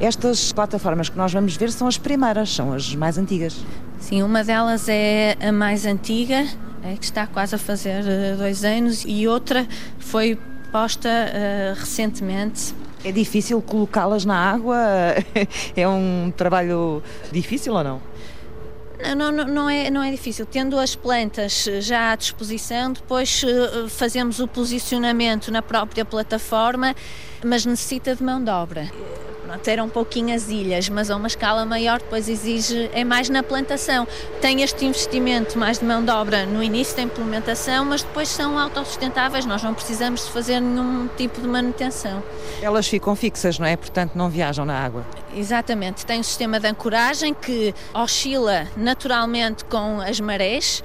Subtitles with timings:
[0.00, 3.54] Estas plataformas que nós vamos ver são as primeiras, são as mais antigas.
[3.98, 6.46] Sim, uma delas é a mais antiga,
[6.82, 9.68] é, que está quase a fazer uh, dois anos, e outra
[9.98, 10.38] foi
[10.72, 12.74] posta uh, recentemente.
[13.04, 14.78] É difícil colocá-las na água?
[15.76, 18.00] é um trabalho difícil ou não?
[19.14, 20.46] Não, não, não, é, não é difícil.
[20.46, 23.42] Tendo as plantas já à disposição, depois
[23.88, 26.94] fazemos o posicionamento na própria plataforma,
[27.44, 28.90] mas necessita de mão de obra
[29.50, 34.06] pronto, eram pouquinhas ilhas, mas a uma escala maior depois exige, é mais na plantação.
[34.40, 38.58] Tem este investimento mais de mão de obra no início da implementação, mas depois são
[38.58, 42.22] autossustentáveis, nós não precisamos de fazer nenhum tipo de manutenção.
[42.62, 43.76] Elas ficam fixas, não é?
[43.76, 45.04] Portanto, não viajam na água.
[45.34, 50.82] Exatamente, tem um sistema de ancoragem que oscila naturalmente com as marés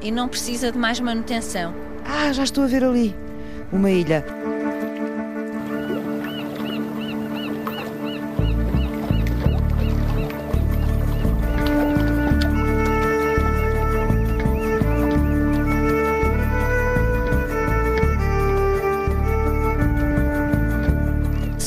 [0.00, 1.74] e não precisa de mais manutenção.
[2.04, 3.14] Ah, já estou a ver ali
[3.72, 4.24] uma ilha.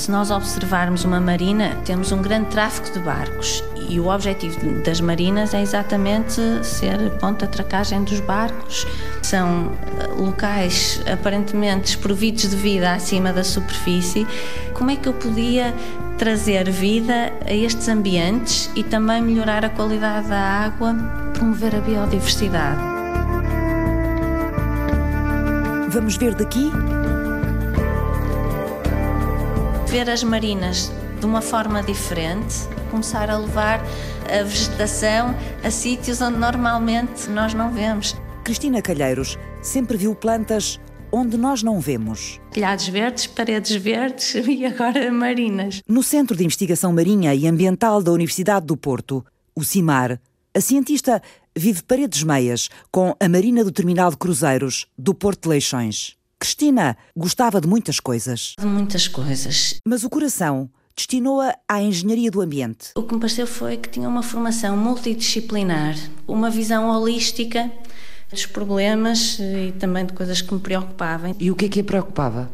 [0.03, 4.99] Se nós observarmos uma marina, temos um grande tráfego de barcos e o objetivo das
[4.99, 8.85] marinas é exatamente ser ponto de atracagem dos barcos.
[9.21, 14.27] São eh, locais aparentemente desprovidos de vida acima da superfície.
[14.73, 15.73] Como é que eu podia
[16.17, 20.93] trazer vida a estes ambientes e também melhorar a qualidade da água,
[21.33, 22.81] promover a biodiversidade?
[25.93, 26.71] Vamos ver daqui
[29.93, 33.79] ver as marinas de uma forma diferente, começar a levar
[34.27, 38.15] a vegetação a sítios onde normalmente nós não vemos.
[38.43, 40.79] Cristina Calheiros sempre viu plantas
[41.11, 42.41] onde nós não vemos.
[42.49, 45.83] Telhados verdes, paredes verdes e agora marinas.
[45.87, 49.23] No Centro de Investigação Marinha e Ambiental da Universidade do Porto,
[49.55, 50.19] o CIMAR,
[50.55, 51.21] a cientista
[51.55, 56.17] vive paredes meias com a Marina do Terminal de Cruzeiros do Porto de Leixões.
[56.43, 58.53] Cristina gostava de muitas coisas.
[58.59, 59.79] De muitas coisas.
[59.87, 62.89] Mas o coração destinou-a à engenharia do ambiente.
[62.95, 65.95] O que me pareceu foi que tinha uma formação multidisciplinar,
[66.27, 67.71] uma visão holística
[68.29, 71.33] dos problemas e também de coisas que me preocupavam.
[71.39, 72.51] E o que é que a preocupava?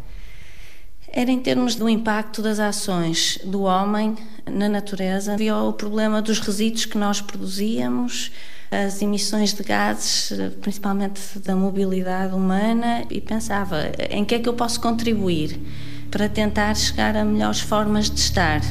[1.08, 5.34] Era em termos do impacto das ações do homem na natureza.
[5.34, 8.32] Havia o problema dos resíduos que nós produzíamos,
[8.72, 10.32] as emissões de gases,
[10.62, 15.60] principalmente da mobilidade humana, e pensava em que é que eu posso contribuir
[16.12, 18.62] para tentar chegar a melhores formas de estar.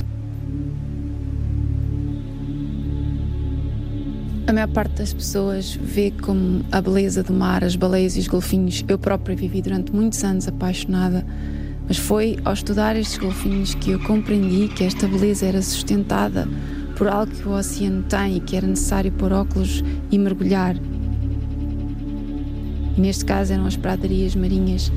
[4.46, 8.28] A maior parte das pessoas vê como a beleza do mar, as baleias e os
[8.28, 8.82] golfinhos.
[8.88, 11.26] Eu própria vivi durante muitos anos apaixonada,
[11.86, 16.48] mas foi ao estudar estes golfinhos que eu compreendi que esta beleza era sustentada
[16.98, 20.74] por algo que o oceano tem e que era necessário pôr óculos e mergulhar.
[22.96, 24.90] E neste caso eram as pradarias marinhas.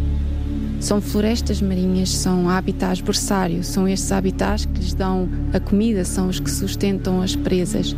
[0.79, 6.27] São florestas marinhas, são habitats berçário, são estes habitats que lhes dão a comida, são
[6.27, 7.95] os que sustentam as presas.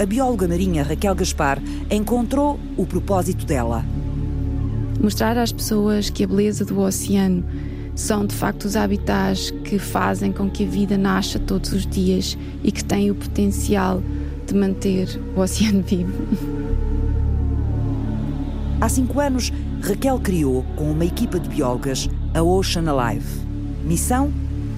[0.00, 3.84] A bióloga marinha Raquel Gaspar encontrou o propósito dela.
[5.00, 7.44] Mostrar às pessoas que a beleza do oceano
[8.00, 12.36] são de facto os habitats que fazem com que a vida nasça todos os dias
[12.64, 14.02] e que têm o potencial
[14.46, 16.26] de manter o oceano vivo.
[18.80, 19.52] Há cinco anos,
[19.82, 23.26] Raquel criou, com uma equipa de biólogas, a Ocean Alive.
[23.84, 24.32] Missão: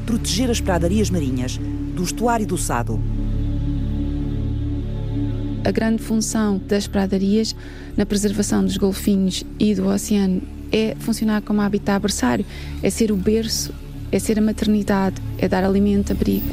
[0.04, 1.58] proteger as pradarias marinhas
[1.94, 3.00] do estuário do Sado.
[5.64, 7.54] A grande função das pradarias
[7.96, 12.46] na preservação dos golfinhos e do oceano é funcionar como habitat berçário,
[12.82, 13.74] é ser o berço,
[14.10, 16.46] é ser a maternidade, é dar alimento, abrigo.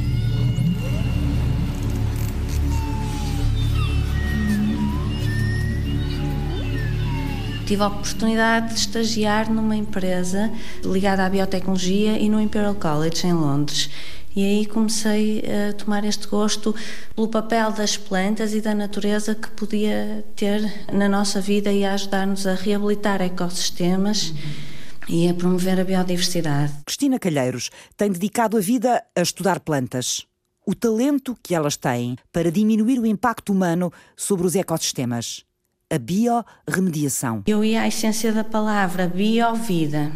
[7.66, 10.50] Tive a oportunidade de estagiar numa empresa
[10.84, 13.88] ligada à biotecnologia e no Imperial College em Londres.
[14.34, 16.74] E aí comecei a tomar este gosto
[17.14, 21.94] pelo papel das plantas e da natureza que podia ter na nossa vida e a
[21.94, 24.30] ajudar-nos a reabilitar ecossistemas.
[24.30, 24.70] Uhum
[25.10, 26.72] e a promover a biodiversidade.
[26.86, 30.24] Cristina Calheiros tem dedicado a vida a estudar plantas.
[30.64, 35.44] O talento que elas têm para diminuir o impacto humano sobre os ecossistemas.
[35.90, 37.42] A biorremediação.
[37.46, 40.12] Eu ia à essência da palavra biovida.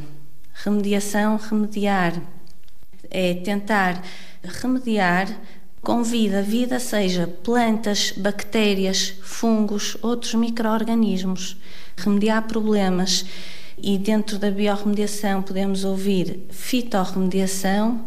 [0.52, 2.14] Remediação, remediar
[3.14, 4.02] é tentar
[4.42, 5.28] remediar
[5.80, 11.56] com vida, vida seja plantas, bactérias, fungos, outros micro-organismos,
[11.96, 13.24] remediar problemas.
[13.76, 18.04] E dentro da biorremediação podemos ouvir fitorremediação,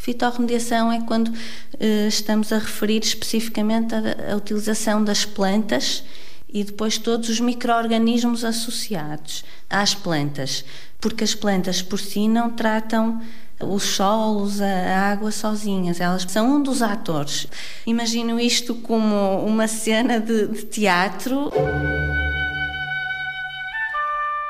[0.00, 1.30] Fitorremediação é quando
[1.78, 6.02] eh, estamos a referir especificamente a, a utilização das plantas
[6.48, 10.64] e depois todos os micro-organismos associados às plantas,
[10.98, 13.20] porque as plantas por si não tratam
[13.62, 17.46] os solos, a água sozinhas, elas são um dos atores.
[17.86, 21.50] Imagino isto como uma cena de, de teatro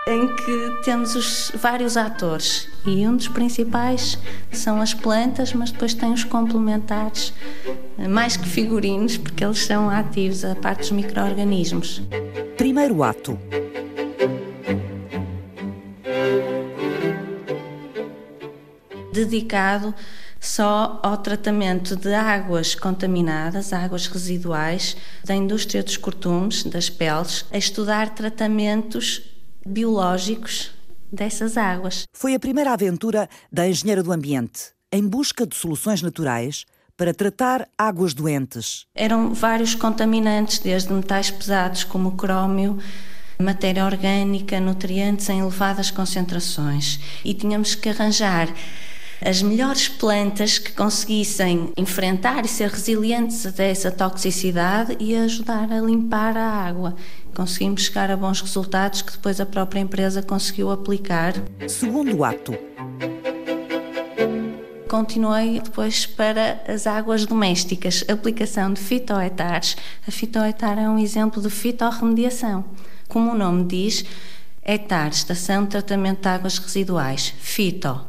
[0.06, 4.18] em que temos os vários atores e um dos principais
[4.50, 7.32] são as plantas, mas depois tem os complementares,
[8.08, 12.02] mais que figurinos, porque eles são ativos, a parte dos micro-organismos.
[12.56, 13.38] Primeiro ato.
[19.24, 19.94] Dedicado
[20.40, 27.58] só ao tratamento de águas contaminadas, águas residuais, da indústria dos cortumes, das peles, a
[27.58, 29.22] estudar tratamentos
[29.66, 30.70] biológicos
[31.12, 32.04] dessas águas.
[32.14, 36.64] Foi a primeira aventura da engenheira do ambiente, em busca de soluções naturais
[36.96, 38.86] para tratar águas doentes.
[38.94, 42.78] Eram vários contaminantes, desde metais pesados como o crómio,
[43.38, 47.00] matéria orgânica, nutrientes em elevadas concentrações.
[47.22, 48.48] E tínhamos que arranjar
[49.22, 55.80] as melhores plantas que conseguissem enfrentar e ser resilientes a essa toxicidade e ajudar a
[55.80, 56.96] limpar a água.
[57.34, 61.34] Conseguimos chegar a bons resultados que depois a própria empresa conseguiu aplicar.
[61.68, 62.54] Segundo ato.
[64.88, 69.76] Continuei depois para as águas domésticas, aplicação de fitoetares.
[70.06, 72.64] A fitoetar é um exemplo de fitorremediação.
[73.06, 74.04] Como o nome diz,
[74.64, 78.00] etar, estação de tratamento de águas residuais, fito,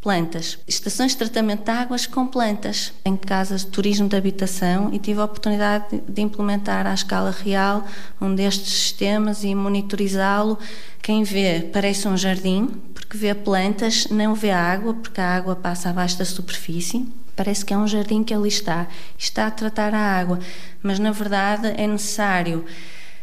[0.00, 4.98] plantas, estações de tratamento de águas com plantas, em casas de turismo de habitação e
[4.98, 7.84] tive a oportunidade de implementar à escala real
[8.20, 10.58] um destes sistemas e monitorizá-lo.
[11.02, 15.90] Quem vê parece um jardim, porque vê plantas, não vê água, porque a água passa
[15.90, 17.06] abaixo da superfície.
[17.34, 18.86] Parece que é um jardim que ali está,
[19.16, 20.38] está a tratar a água,
[20.82, 22.64] mas na verdade é necessário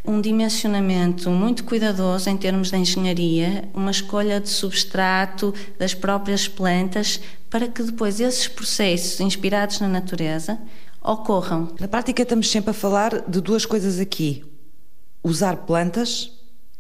[0.07, 7.19] um dimensionamento muito cuidadoso em termos de engenharia, uma escolha de substrato das próprias plantas,
[7.49, 10.59] para que depois esses processos inspirados na natureza
[11.01, 11.69] ocorram.
[11.79, 14.43] Na prática, estamos sempre a falar de duas coisas aqui:
[15.23, 16.31] usar plantas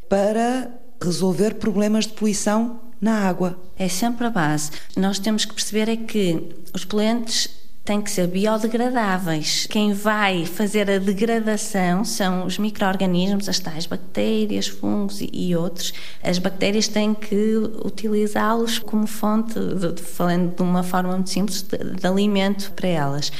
[0.09, 3.59] para resolver problemas de poluição na água.
[3.77, 4.71] É sempre a base.
[4.95, 7.49] Nós temos que perceber é que os poluentes
[7.85, 9.67] têm que ser biodegradáveis.
[9.69, 15.93] Quem vai fazer a degradação são os micro-organismos, as tais bactérias, fungos e outros.
[16.23, 17.55] As bactérias têm que
[17.85, 23.31] utilizá-los como fonte, de, falando de uma forma muito simples, de, de alimento para elas.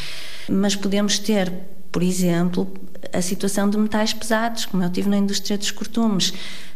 [0.47, 1.51] Mas podemos ter,
[1.91, 2.71] por exemplo,
[3.11, 6.31] a situação de metais pesados, como eu tive na indústria dos cortumes.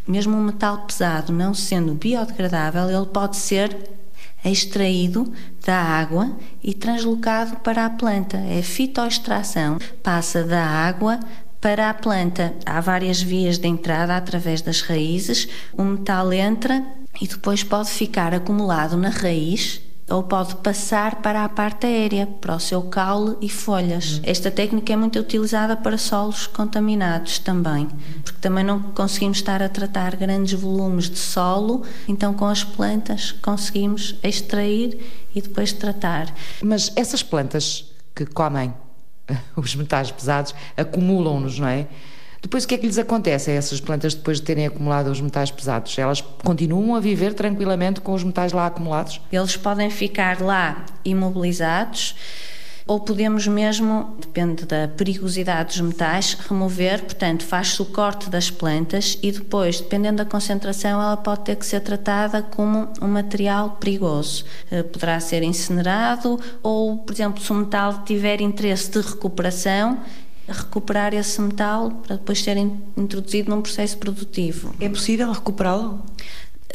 [0.07, 3.77] Mesmo um metal pesado, não sendo biodegradável, ele pode ser
[4.43, 5.31] extraído
[5.65, 6.31] da água
[6.63, 8.37] e translocado para a planta.
[8.37, 11.19] É fitoextração, passa da água
[11.59, 12.53] para a planta.
[12.65, 15.47] Há várias vias de entrada através das raízes.
[15.73, 16.85] O metal entra
[17.21, 22.55] e depois pode ficar acumulado na raiz ou pode passar para a parte aérea, para
[22.55, 24.13] o seu caule e folhas.
[24.13, 24.21] Uhum.
[24.23, 27.87] Esta técnica é muito utilizada para solos contaminados também,
[28.23, 33.31] porque também não conseguimos estar a tratar grandes volumes de solo, então com as plantas
[33.31, 36.33] conseguimos extrair e depois tratar.
[36.61, 37.85] Mas essas plantas
[38.15, 38.73] que comem
[39.55, 41.87] os metais pesados acumulam-nos, não é?
[42.41, 45.19] Depois, o que é que lhes acontece a essas plantas depois de terem acumulado os
[45.19, 45.97] metais pesados?
[45.97, 49.19] Elas continuam a viver tranquilamente com os metais lá acumulados?
[49.31, 52.15] Eles podem ficar lá imobilizados
[52.89, 59.15] ou podemos mesmo, depende da perigosidade dos metais, remover, portanto, faz-se o corte das plantas
[59.21, 64.43] e depois, dependendo da concentração, ela pode ter que ser tratada como um material perigoso.
[64.71, 69.99] Eh, poderá ser incinerado ou, por exemplo, se o metal tiver interesse de recuperação,
[70.49, 74.73] recuperar esse metal para depois ser introduzido num processo produtivo.
[74.79, 76.03] É possível recuperá-lo?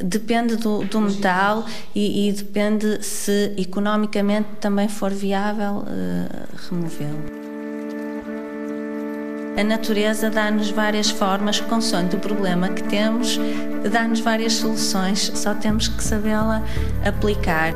[0.03, 1.65] Depende do, do metal
[1.95, 7.45] e, e, depende se economicamente também for viável uh, removê-lo.
[9.57, 13.39] A natureza dá-nos várias formas, consoante o problema que temos,
[13.93, 16.61] dá-nos várias soluções, só temos que sabê-la
[17.05, 17.73] aplicar.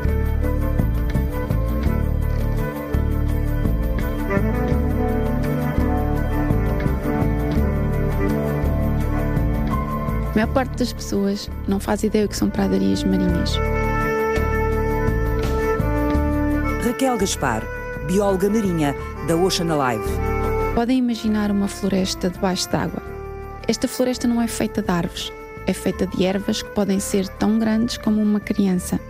[10.39, 13.57] Maior parte das pessoas não faz ideia o que são pradarias marinhas.
[16.87, 17.65] Raquel Gaspar,
[18.07, 18.95] bióloga marinha
[19.27, 20.09] da Ocean Alive.
[20.77, 23.03] Podem imaginar uma floresta debaixo d'água.
[23.67, 25.33] Esta floresta não é feita de árvores,
[25.67, 29.01] é feita de ervas que podem ser tão grandes como uma criança.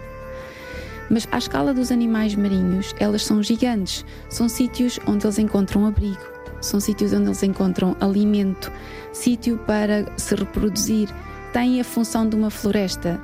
[1.10, 4.02] Mas à escala dos animais marinhos, elas são gigantes.
[4.30, 6.24] São sítios onde eles encontram abrigo,
[6.60, 8.70] são sítios onde eles encontram alimento,
[9.12, 11.08] sítio para se reproduzir.
[11.52, 13.20] Têm a função de uma floresta.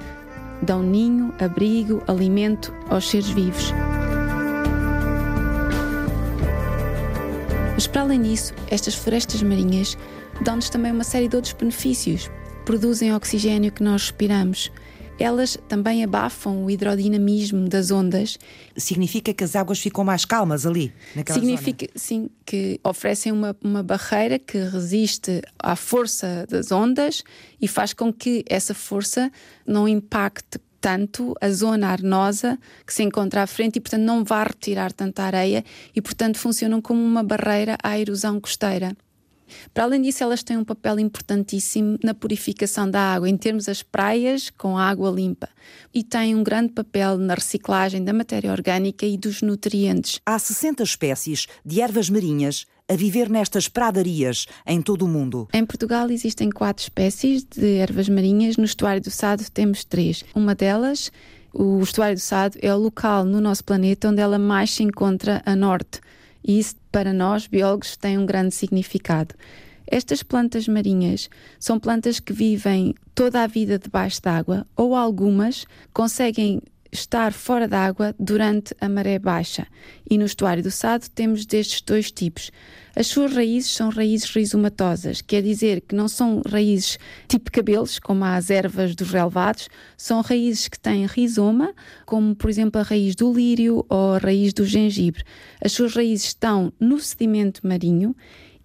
[0.62, 3.72] Dão ninho, abrigo, alimento aos seres vivos.
[7.74, 9.98] Mas para além disso, estas florestas marinhas
[10.40, 12.30] dão-nos também uma série de outros benefícios.
[12.64, 14.70] Produzem oxigênio que nós respiramos.
[15.18, 18.38] Elas também abafam o hidrodinamismo das ondas.
[18.76, 21.98] Significa que as águas ficam mais calmas ali, naquela Significa, zona?
[21.98, 27.22] sim, que oferecem uma, uma barreira que resiste à força das ondas
[27.60, 29.30] e faz com que essa força
[29.66, 34.42] não impacte tanto a zona arenosa que se encontra à frente e, portanto, não vá
[34.42, 35.64] retirar tanta areia
[35.96, 38.94] e, portanto, funcionam como uma barreira à erosão costeira.
[39.72, 43.82] Para além disso, elas têm um papel importantíssimo na purificação da água, em termos das
[43.82, 45.48] praias com água limpa.
[45.92, 50.20] E têm um grande papel na reciclagem da matéria orgânica e dos nutrientes.
[50.24, 55.48] Há 60 espécies de ervas marinhas a viver nestas pradarias em todo o mundo.
[55.52, 60.22] Em Portugal existem quatro espécies de ervas marinhas, no estuário do Sado temos três.
[60.34, 61.10] Uma delas,
[61.52, 65.42] o estuário do Sado, é o local no nosso planeta onde ela mais se encontra
[65.46, 66.00] a norte
[66.46, 69.34] e isso para nós, biólogos, tem um grande significado.
[69.84, 76.62] Estas plantas marinhas são plantas que vivem toda a vida debaixo d'água ou algumas conseguem
[76.94, 79.66] estar fora d'água durante a maré baixa.
[80.08, 82.50] E no estuário do Sado temos destes dois tipos.
[82.96, 86.96] As suas raízes são raízes rizomatosas, quer dizer que não são raízes
[87.26, 91.74] tipo cabelos, como as ervas dos relevados, são raízes que têm rizoma,
[92.06, 95.24] como por exemplo a raiz do lírio ou a raiz do gengibre.
[95.60, 98.14] As suas raízes estão no sedimento marinho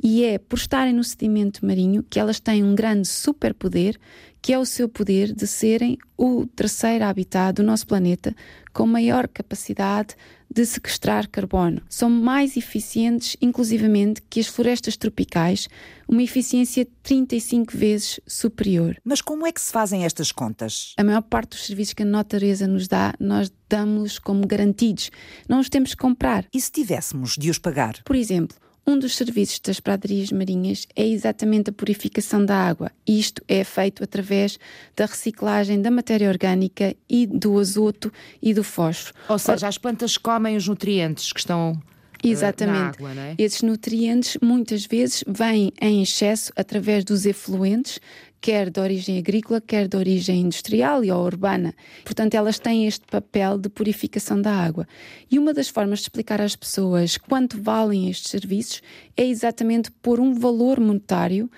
[0.02, 3.98] e é por estarem no sedimento marinho que elas têm um grande superpoder,
[4.42, 8.34] que é o seu poder de serem o terceiro habitat do nosso planeta
[8.72, 10.16] com maior capacidade
[10.52, 11.82] de sequestrar carbono.
[11.90, 15.68] São mais eficientes, inclusivamente, que as florestas tropicais,
[16.08, 18.98] uma eficiência 35 vezes superior.
[19.04, 20.94] Mas como é que se fazem estas contas?
[20.98, 25.12] A maior parte dos serviços que a natureza nos dá, nós damos-los como garantidos.
[25.48, 26.46] Não os temos que comprar.
[26.54, 28.02] E se tivéssemos de os pagar?
[28.04, 28.58] Por exemplo,
[28.90, 32.92] um dos serviços das pradarias marinhas é exatamente a purificação da água.
[33.08, 34.58] Isto é feito através
[34.96, 39.14] da reciclagem da matéria orgânica e do azoto e do fósforo.
[39.28, 41.80] Ou seja, as plantas comem os nutrientes que estão
[42.24, 42.98] Exatamente.
[42.98, 43.36] Água, é?
[43.38, 48.00] Esses nutrientes muitas vezes vêm em excesso através dos efluentes,
[48.42, 51.74] quer de origem agrícola, quer de origem industrial e ou urbana.
[52.04, 54.88] Portanto, elas têm este papel de purificação da água.
[55.30, 58.82] E uma das formas de explicar às pessoas quanto valem estes serviços
[59.16, 61.50] é exatamente pôr um valor monetário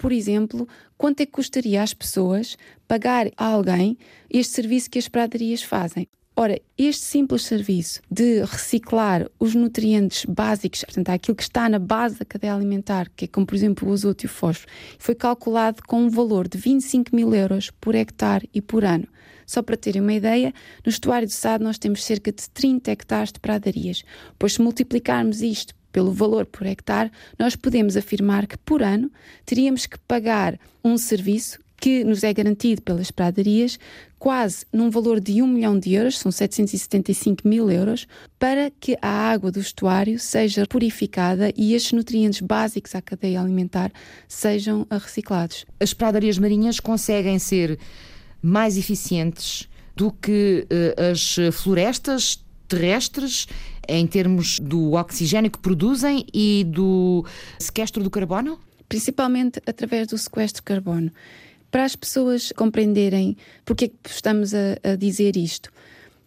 [0.00, 0.66] por exemplo,
[0.96, 2.56] quanto é que custaria às pessoas
[2.88, 3.98] pagar a alguém
[4.30, 6.08] este serviço que as pradarias fazem?
[6.42, 12.18] Ora, este simples serviço de reciclar os nutrientes básicos, portanto, aquilo que está na base
[12.18, 15.82] da cadeia alimentar, que é como, por exemplo, o azoto e o fósforo, foi calculado
[15.86, 19.06] com um valor de 25 mil euros por hectare e por ano.
[19.44, 23.32] Só para terem uma ideia, no estuário do Sado nós temos cerca de 30 hectares
[23.32, 24.02] de pradarias.
[24.38, 29.10] Pois se multiplicarmos isto pelo valor por hectare, nós podemos afirmar que por ano
[29.44, 33.78] teríamos que pagar um serviço que nos é garantido pelas pradarias,
[34.18, 38.06] quase num valor de 1 milhão de euros, são 775 mil euros,
[38.38, 43.90] para que a água do estuário seja purificada e estes nutrientes básicos à cadeia alimentar
[44.28, 45.64] sejam reciclados.
[45.80, 47.78] As pradarias marinhas conseguem ser
[48.42, 53.48] mais eficientes do que uh, as florestas terrestres
[53.88, 57.24] em termos do oxigênio que produzem e do
[57.58, 58.58] sequestro do carbono?
[58.88, 61.12] Principalmente através do sequestro de carbono
[61.70, 65.70] para as pessoas compreenderem porque é que estamos a, a dizer isto.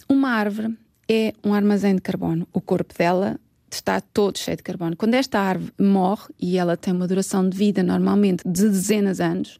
[0.07, 0.77] Uma árvore
[1.09, 2.47] é um armazém de carbono.
[2.53, 3.39] O corpo dela
[3.71, 4.95] está todo cheio de carbono.
[4.95, 9.23] Quando esta árvore morre, e ela tem uma duração de vida normalmente de dezenas de
[9.23, 9.59] anos,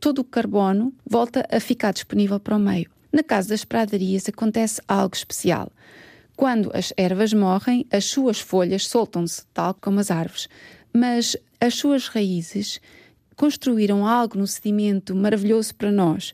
[0.00, 2.90] todo o carbono volta a ficar disponível para o meio.
[3.12, 5.70] Na casa das pradarias acontece algo especial.
[6.34, 10.48] Quando as ervas morrem, as suas folhas soltam-se, tal como as árvores,
[10.92, 12.80] mas as suas raízes
[13.36, 16.32] construíram algo no sedimento maravilhoso para nós.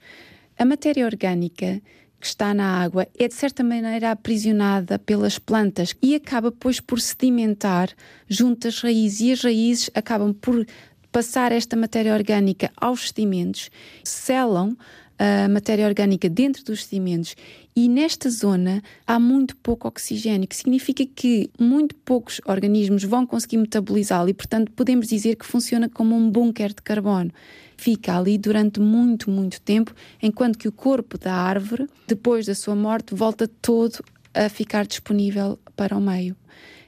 [0.58, 1.80] A matéria orgânica
[2.20, 7.00] que está na água é de certa maneira aprisionada pelas plantas e acaba depois por
[7.00, 7.90] sedimentar
[8.28, 10.66] junto às raízes e as raízes acabam por
[11.12, 13.70] passar esta matéria orgânica aos sedimentos,
[14.04, 14.76] selam
[15.18, 17.34] a matéria orgânica dentro dos sedimentos
[17.74, 23.56] e nesta zona há muito pouco oxigênio, que significa que muito poucos organismos vão conseguir
[23.56, 27.30] metabolizá-lo e, portanto, podemos dizer que funciona como um bunker de carbono.
[27.76, 32.74] Fica ali durante muito, muito tempo, enquanto que o corpo da árvore, depois da sua
[32.74, 34.02] morte, volta todo
[34.34, 36.36] a ficar disponível para o meio.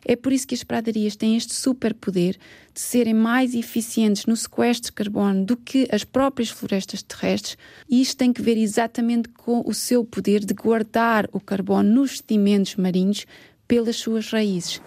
[0.05, 2.37] É por isso que as pradarias têm este superpoder
[2.73, 7.57] de serem mais eficientes no sequestro de carbono do que as próprias florestas terrestres,
[7.89, 12.19] e isto tem que ver exatamente com o seu poder de guardar o carbono nos
[12.19, 13.27] sedimentos marinhos
[13.67, 14.81] pelas suas raízes.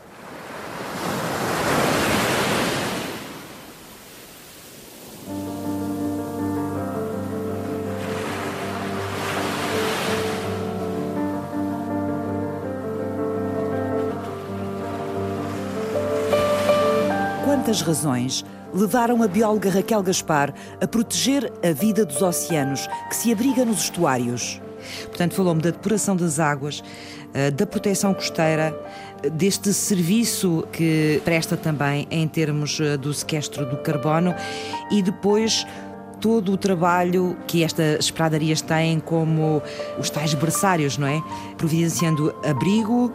[17.73, 23.31] Quantas razões levaram a bióloga Raquel Gaspar a proteger a vida dos oceanos que se
[23.31, 24.61] abriga nos estuários?
[25.07, 26.83] Portanto, falou-me da depuração das águas,
[27.33, 28.79] eh, da proteção costeira,
[29.31, 34.35] deste serviço que presta também em termos eh, do sequestro do carbono
[34.91, 35.65] e depois
[36.21, 39.63] todo o trabalho que estas pradarias têm como
[39.97, 41.19] os tais berçários, não é?
[41.57, 43.11] Providenciando abrigo,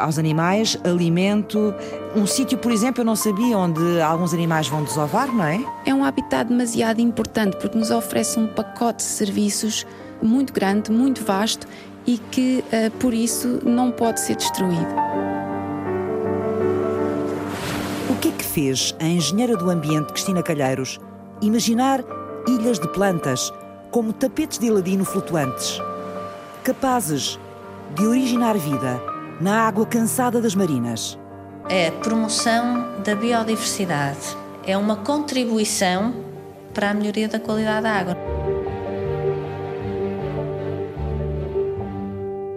[0.00, 1.74] aos animais, alimento.
[2.14, 5.64] Um sítio, por exemplo, eu não sabia onde alguns animais vão desovar, não é?
[5.84, 9.86] É um habitat demasiado importante porque nos oferece um pacote de serviços
[10.22, 11.66] muito grande, muito vasto
[12.06, 14.94] e que, eh, por isso, não pode ser destruído.
[18.10, 21.00] O que é que fez a engenheira do ambiente Cristina Calheiros
[21.40, 22.04] imaginar
[22.46, 23.52] ilhas de plantas
[23.90, 25.80] como tapetes de eladino flutuantes,
[26.62, 27.38] capazes
[27.94, 29.11] de originar vida
[29.42, 31.18] na água cansada das marinas.
[31.68, 34.20] É a promoção da biodiversidade.
[34.64, 36.14] É uma contribuição
[36.72, 38.16] para a melhoria da qualidade da água.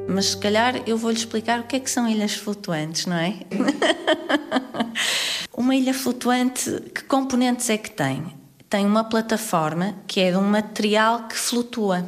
[0.08, 3.34] Mas se calhar eu vou-lhe explicar o que é que são ilhas flutuantes, não é?
[5.58, 8.28] uma ilha flutuante, que componentes é que tem?
[8.70, 12.06] Tem uma plataforma que é de um material que flutua.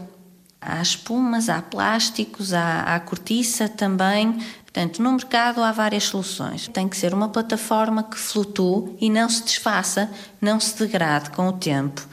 [0.61, 4.37] Há espumas, há plásticos, há, há cortiça também,
[4.77, 6.67] Portanto, no mercado há várias soluções.
[6.67, 10.07] Tem que ser uma plataforma que flutue e não se desfaça,
[10.39, 12.07] não se degrade com o tempo.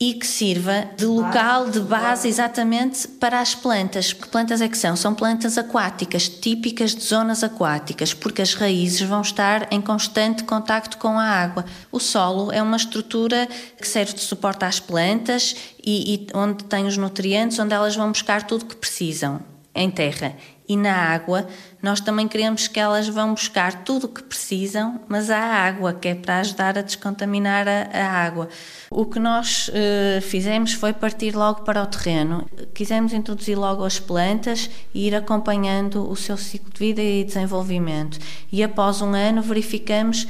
[0.00, 4.12] E que sirva de local, de base exatamente para as plantas.
[4.12, 4.96] Que plantas é que são?
[4.96, 10.98] São plantas aquáticas, típicas de zonas aquáticas, porque as raízes vão estar em constante contacto
[10.98, 11.64] com a água.
[11.92, 13.48] O solo é uma estrutura
[13.80, 18.10] que serve de suporte às plantas e, e onde tem os nutrientes, onde elas vão
[18.10, 19.40] buscar tudo que precisam
[19.72, 20.34] em terra
[20.72, 21.46] e na água,
[21.82, 26.08] nós também queremos que elas vão buscar tudo o que precisam, mas há água, que
[26.08, 28.48] é para ajudar a descontaminar a, a água.
[28.90, 32.48] O que nós uh, fizemos foi partir logo para o terreno.
[32.72, 38.18] Quisemos introduzir logo as plantas e ir acompanhando o seu ciclo de vida e desenvolvimento.
[38.50, 40.26] E após um ano verificamos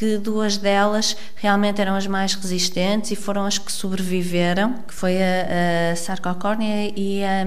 [0.00, 5.18] que duas delas realmente eram as mais resistentes e foram as que sobreviveram, que foi
[5.22, 7.44] a, a sarcocórnea e a,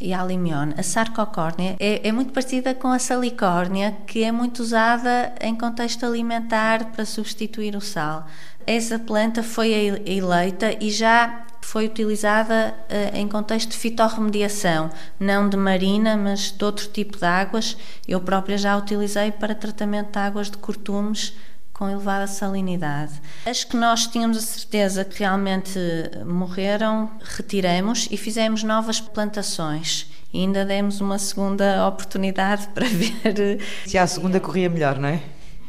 [0.00, 0.72] e a limione.
[0.78, 6.06] A sarcocórnea é, é, muito parecida com a salicórnia, que é muito usada em contexto
[6.06, 8.26] alimentar para substituir o sal.
[8.66, 14.88] Essa planta foi eleita e já foi utilizada uh, em contexto de fitorremediação,
[15.20, 17.76] não de marina, mas de outro tipo de águas.
[18.08, 21.34] Eu própria já a utilizei para tratamento de águas de cortumes
[21.74, 23.12] com elevada salinidade.
[23.44, 25.78] As que nós tínhamos a certeza que realmente
[26.24, 30.06] morreram, retiramos e fizemos novas plantações.
[30.32, 33.60] E ainda demos uma segunda oportunidade para ver.
[33.84, 35.20] Se a segunda corria melhor, não é?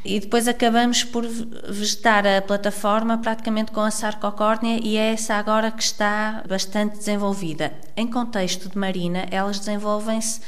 [0.05, 5.71] E depois acabamos por vegetar a plataforma praticamente com a sarcocórnea e é essa agora
[5.71, 7.73] que está bastante desenvolvida.
[7.97, 10.41] Em contexto de marina, elas desenvolvem-se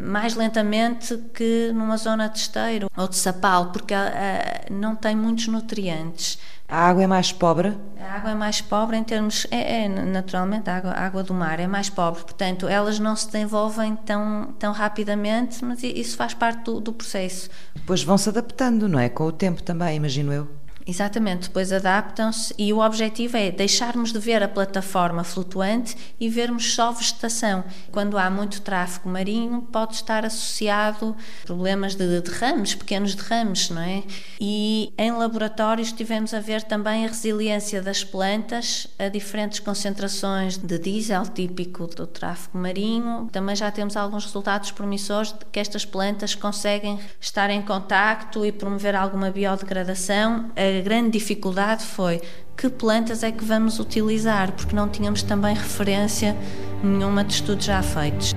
[0.00, 5.46] mais lentamente que numa zona de esteiro ou de sapal, porque uh, não tem muitos
[5.48, 6.38] nutrientes.
[6.68, 7.76] A água é mais pobre?
[8.00, 9.44] A água é mais pobre em termos.
[9.50, 13.16] É, é naturalmente, a água, a água do mar é mais pobre, portanto, elas não
[13.16, 17.50] se desenvolvem tão, tão rapidamente, mas isso faz parte do, do processo.
[17.74, 19.08] Depois vão se adaptando, não é?
[19.08, 20.48] Com o tempo também, imagino eu.
[20.90, 26.74] Exatamente, depois adaptam-se e o objetivo é deixarmos de ver a plataforma flutuante e vermos
[26.74, 27.62] só vegetação.
[27.92, 34.02] Quando há muito tráfego marinho, pode estar associado problemas de derrames, pequenos derrames, não é?
[34.40, 40.76] E em laboratórios estivemos a ver também a resiliência das plantas a diferentes concentrações de
[40.76, 43.28] diesel típico do tráfego marinho.
[43.30, 48.50] Também já temos alguns resultados promissores de que estas plantas conseguem estar em contacto e
[48.50, 50.50] promover alguma biodegradação.
[50.56, 52.22] A a grande dificuldade foi
[52.56, 56.34] que plantas é que vamos utilizar, porque não tínhamos também referência
[56.82, 58.34] nenhuma de estudos já feitos.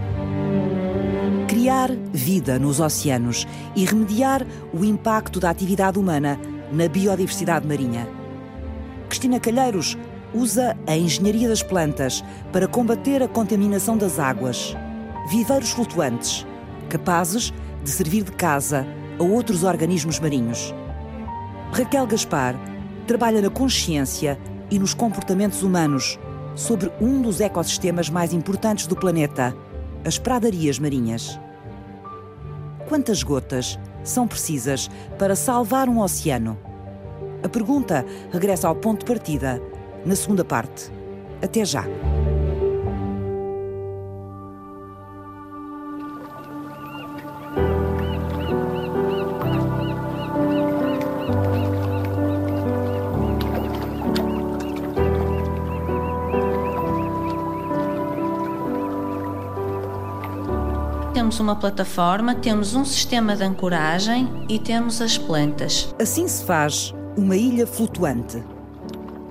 [1.47, 6.37] Criar vida nos oceanos e remediar o impacto da atividade humana
[6.69, 8.09] na biodiversidade marinha.
[9.07, 9.97] Cristina Calheiros
[10.33, 14.75] usa a engenharia das plantas para combater a contaminação das águas.
[15.29, 16.45] Viveiros flutuantes,
[16.89, 18.85] capazes de servir de casa
[19.17, 20.73] a outros organismos marinhos.
[21.73, 22.55] Raquel Gaspar
[23.07, 26.19] trabalha na consciência e nos comportamentos humanos
[26.53, 29.57] sobre um dos ecossistemas mais importantes do planeta,
[30.05, 31.39] as pradarias marinhas.
[32.87, 36.59] Quantas gotas são precisas para salvar um oceano?
[37.43, 39.59] A pergunta regressa ao ponto de partida,
[40.05, 40.91] na segunda parte.
[41.41, 41.85] Até já!
[61.53, 65.93] Uma plataforma, temos um sistema de ancoragem e temos as plantas.
[66.01, 68.43] Assim se faz uma ilha flutuante.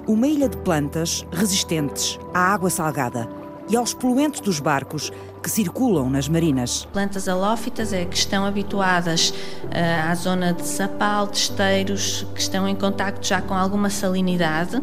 [0.07, 3.29] Uma ilha de plantas resistentes à água salgada
[3.69, 5.11] e aos poluentes dos barcos
[5.43, 6.87] que circulam nas marinas.
[6.93, 12.69] Plantas halófitas é que estão habituadas uh, à zona de sapal, de esteiros, que estão
[12.69, 14.81] em contacto já com alguma salinidade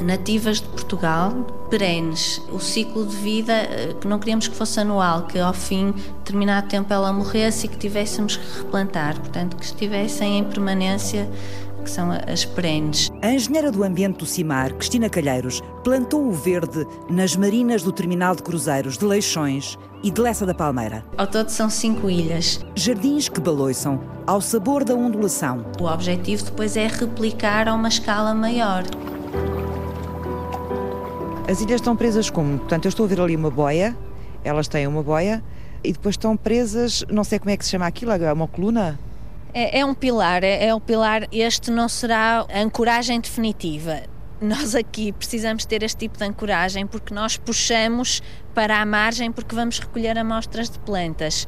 [0.00, 1.32] nativas de Portugal,
[1.68, 2.40] perenes.
[2.52, 6.02] O ciclo de vida eh, que não queríamos que fosse anual, que ao fim de
[6.02, 11.28] determinado tempo ela morresse e que tivéssemos que replantar, portanto que estivessem em permanência
[11.86, 13.08] que são as perenes.
[13.22, 18.34] A engenheira do ambiente do CIMAR, Cristina Calheiros, plantou o verde nas marinas do terminal
[18.34, 21.04] de cruzeiros de Leixões e de Lessa da Palmeira.
[21.16, 22.60] Ao todo são cinco ilhas.
[22.74, 25.64] Jardins que baloiçam ao sabor da ondulação.
[25.80, 28.82] O objetivo depois é replicar a uma escala maior.
[31.48, 32.58] As ilhas estão presas como?
[32.58, 33.96] Portanto, eu estou a ver ali uma boia,
[34.42, 35.42] elas têm uma boia
[35.82, 38.98] e depois estão presas, não sei como é que se chama aquilo, é uma coluna?
[39.54, 41.28] É, é um pilar, é, é um pilar.
[41.30, 44.02] Este não será a ancoragem definitiva.
[44.42, 48.20] Nós aqui precisamos ter este tipo de ancoragem porque nós puxamos
[48.52, 51.46] para a margem porque vamos recolher amostras de plantas.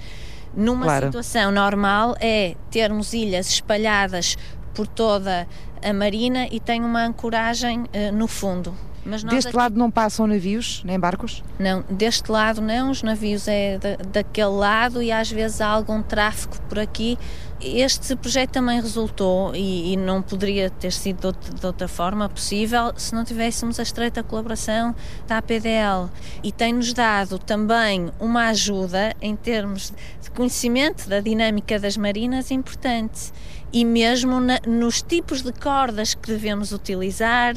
[0.55, 1.07] Numa claro.
[1.07, 4.37] situação normal é termos ilhas espalhadas
[4.75, 5.47] por toda
[5.83, 8.73] a marina e tem uma ancoragem uh, no fundo.
[9.09, 9.57] Deste aqui...
[9.57, 11.43] lado não passam navios, nem barcos?
[11.59, 16.03] Não, deste lado não, os navios é da, daquele lado e às vezes há algum
[16.03, 17.19] tráfego por aqui.
[17.61, 22.29] Este projeto também resultou, e, e não poderia ter sido de outra, de outra, forma
[22.29, 24.95] possível, se não tivéssemos a estreita colaboração
[25.27, 26.09] da APDL.
[26.43, 29.93] E tem-nos dado também uma ajuda em termos
[30.23, 33.33] de conhecimento da dinâmica das marinas importante
[33.73, 37.55] e mesmo na, nos tipos de cordas que devemos utilizar.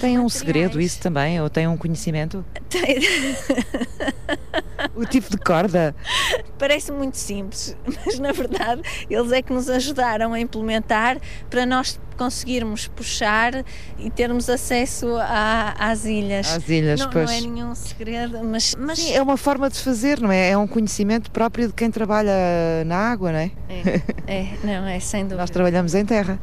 [0.00, 1.40] Tem um segredo isso também?
[1.40, 2.44] Ou tem um conhecimento?
[2.68, 2.98] Tem.
[4.94, 5.94] o tipo de corda?
[6.58, 8.82] Parece muito simples, mas na verdade
[9.18, 11.18] eles é que nos ajudaram a implementar
[11.50, 13.64] para nós conseguirmos puxar
[13.98, 16.52] e termos acesso a, às ilhas.
[16.52, 17.30] Às ilhas, não, pois.
[17.30, 18.98] Não é nenhum segredo, mas, mas...
[18.98, 20.50] Sim, é uma forma de fazer, não é?
[20.50, 22.32] É um conhecimento próprio de quem trabalha
[22.86, 23.50] na água, não é?
[23.68, 25.40] É, é não, é sem dúvida.
[25.40, 26.40] Nós trabalhamos em terra.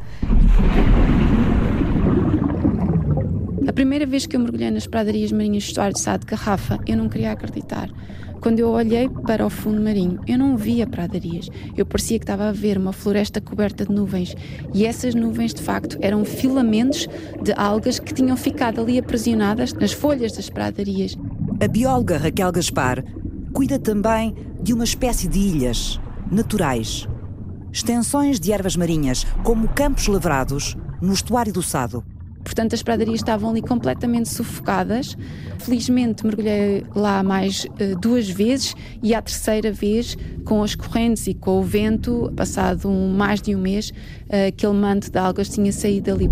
[3.67, 6.79] A primeira vez que eu mergulhei nas pradarias marinhas do estuário de Sá de Garrafa,
[6.87, 7.89] eu não queria acreditar.
[8.45, 11.49] Quando eu olhei para o fundo marinho, eu não via pradarias.
[11.75, 14.35] Eu parecia que estava a ver uma floresta coberta de nuvens.
[14.71, 17.07] E essas nuvens, de facto, eram filamentos
[17.41, 21.17] de algas que tinham ficado ali aprisionadas nas folhas das pradarias.
[21.59, 23.03] A bióloga Raquel Gaspar
[23.51, 25.99] cuida também de uma espécie de ilhas
[26.31, 27.07] naturais.
[27.73, 32.05] Extensões de ervas marinhas, como campos lavrados no estuário do Sado.
[32.45, 35.17] Portanto, as pradarias estavam ali completamente sufocadas.
[35.57, 41.33] Felizmente, mergulhei lá mais uh, duas vezes e à terceira vez, com as correntes e
[41.33, 45.73] com o vento, passado um, mais de um mês, uh, aquele manto de algas tinha
[45.73, 46.29] saído ali.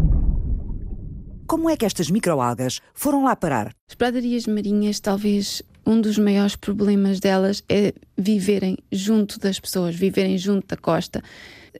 [1.48, 3.74] Como é que estas microalgas foram lá parar?
[3.90, 10.38] As pradarias marinhas, talvez um dos maiores problemas delas é viverem junto das pessoas, viverem
[10.38, 11.22] junto da costa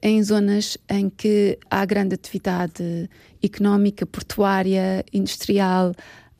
[0.02, 3.08] em zonas em que há grande atividade
[3.42, 5.94] económica, portuária, industrial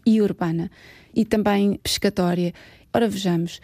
[0.04, 0.70] e urbana,
[1.14, 2.52] e também pescatória.
[2.92, 3.60] Ora, vejamos.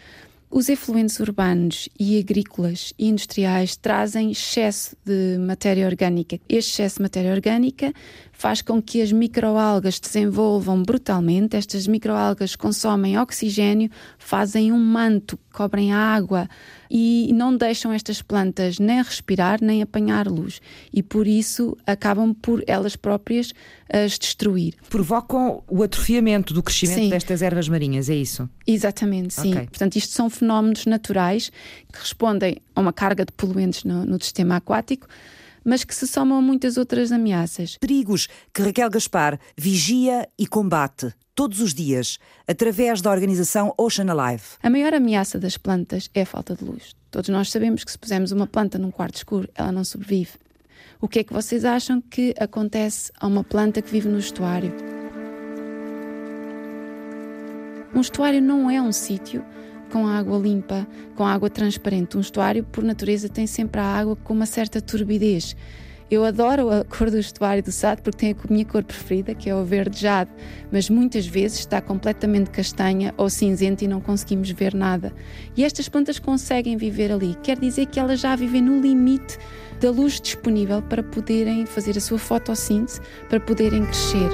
[0.49, 6.37] Os efluentes urbanos e agrícolas e industriais trazem excesso de matéria orgânica.
[6.49, 7.93] Este excesso de matéria orgânica
[8.41, 11.55] faz com que as microalgas desenvolvam brutalmente.
[11.55, 16.49] Estas microalgas consomem oxigênio, fazem um manto, cobrem a água
[16.89, 20.59] e não deixam estas plantas nem respirar nem apanhar luz.
[20.91, 23.53] E por isso acabam por elas próprias
[23.87, 24.73] as destruir.
[24.89, 27.09] Provocam o atrofiamento do crescimento sim.
[27.09, 28.49] destas ervas marinhas, é isso?
[28.65, 29.51] Exatamente, sim.
[29.51, 29.67] Okay.
[29.67, 31.51] Portanto, isto são fenómenos naturais
[31.93, 35.07] que respondem a uma carga de poluentes no, no sistema aquático
[35.63, 37.77] mas que se somam a muitas outras ameaças.
[37.79, 44.43] Perigos que Raquel Gaspar vigia e combate todos os dias através da organização Ocean Alive.
[44.61, 46.95] A maior ameaça das plantas é a falta de luz.
[47.09, 50.33] Todos nós sabemos que se pusermos uma planta num quarto escuro, ela não sobrevive.
[50.99, 54.73] O que é que vocês acham que acontece a uma planta que vive no estuário?
[57.93, 59.43] Um estuário não é um sítio
[59.91, 62.17] com água limpa, com água transparente.
[62.17, 65.55] Um estuário, por natureza, tem sempre a água com uma certa turbidez.
[66.09, 69.49] Eu adoro a cor do estuário do Sado porque tem a minha cor preferida, que
[69.49, 70.31] é o verde jade,
[70.71, 75.13] mas muitas vezes está completamente castanha ou cinzenta e não conseguimos ver nada.
[75.55, 77.35] E estas plantas conseguem viver ali.
[77.43, 79.37] Quer dizer que elas já vivem no limite
[79.79, 84.29] da luz disponível para poderem fazer a sua fotossíntese, para poderem crescer.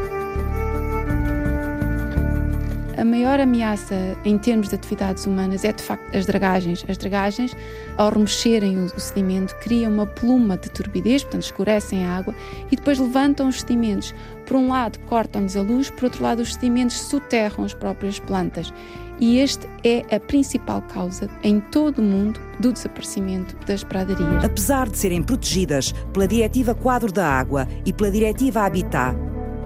[2.97, 6.83] A maior ameaça em termos de atividades humanas é de facto as dragagens.
[6.89, 7.55] As dragagens,
[7.95, 12.33] ao remexerem o sedimento, criam uma pluma de turbidez, portanto escurecem a água
[12.71, 14.15] e depois levantam os sedimentos.
[14.47, 18.73] Por um lado, cortam-nos a luz, por outro lado, os sedimentos soterram as próprias plantas.
[19.19, 24.43] E este é a principal causa em todo o mundo do desaparecimento das pradarias.
[24.43, 29.15] Apesar de serem protegidas pela Diretiva Quadro da Água e pela Diretiva Habitat,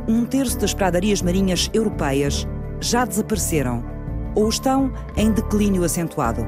[0.05, 2.45] um terço das pradarias marinhas europeias
[2.81, 3.83] já desapareceram
[4.35, 6.45] ou estão em declínio acentuado.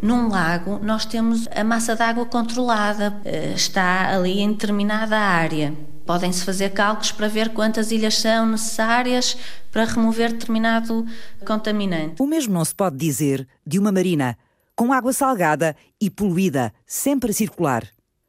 [0.00, 5.74] Num lago, nós temos a massa d'água controlada, eh, está ali em determinada área.
[6.04, 9.36] Podem-se fazer cálculos para ver quantas ilhas são necessárias
[9.72, 11.04] para remover determinado
[11.44, 12.22] contaminante.
[12.22, 14.38] O mesmo não se pode dizer de uma marina
[14.76, 17.82] com água salgada e poluída, sempre a circular.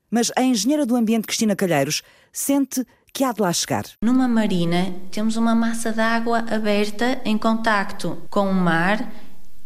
[0.10, 3.86] Mas a engenheira do ambiente Cristina Calheiros sente que há de lá chegar.
[4.02, 9.10] Numa marina, temos uma massa de água aberta em contacto com o mar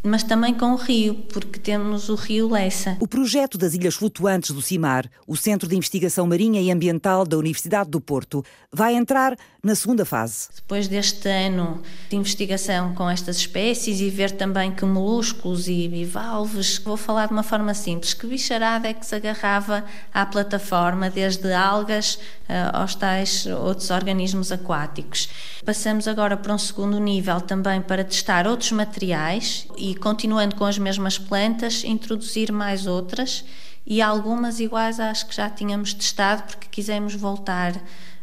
[0.04, 2.98] mas também com o rio, porque temos o rio Lessa.
[3.00, 7.38] O projeto das Ilhas Flutuantes do CIMAR, o Centro de Investigação Marinha e Ambiental da
[7.38, 10.48] Universidade do Porto, vai entrar na segunda fase.
[10.56, 16.80] Depois deste ano de investigação com estas espécies e ver também que moluscos e bivalves,
[16.80, 21.54] vou falar de uma forma simples, que bicharada é que se agarrava à plataforma, desde
[21.54, 25.30] algas uh, aos tais outros organismos aquáticos.
[25.64, 30.64] Passamos agora para um segundo nível também para testar outros materiais e e continuando com
[30.64, 33.44] as mesmas plantas, introduzir mais outras
[33.86, 37.76] e algumas iguais às que já tínhamos testado, porque quisemos voltar